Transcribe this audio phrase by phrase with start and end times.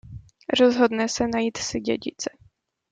[0.59, 2.29] Rozhodne se najít si dědice.